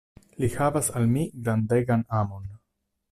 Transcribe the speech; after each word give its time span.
Li 0.43 0.47
havas 0.53 0.89
al 1.01 1.05
mi 1.17 1.25
grandegan 1.49 2.05
amon. 2.23 2.49